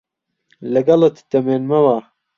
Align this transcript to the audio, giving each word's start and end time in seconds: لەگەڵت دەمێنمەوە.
لەگەڵت 0.73 1.17
دەمێنمەوە. 1.31 1.97